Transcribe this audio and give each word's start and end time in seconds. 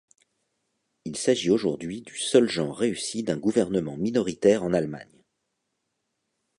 Il 1.05 1.15
s'agit 1.15 1.51
aujourd'hui 1.51 2.01
du 2.01 2.17
seul 2.17 2.49
genre 2.49 2.75
réussi 2.75 3.21
d'un 3.21 3.37
gouvernement 3.37 3.97
minoritaire 3.97 4.63
en 4.63 4.73
Allemagne. 4.73 5.21